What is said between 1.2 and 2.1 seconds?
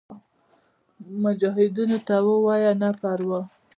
مجاهدینو